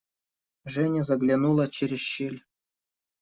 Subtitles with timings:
[0.65, 2.39] Женя заглянула через щель.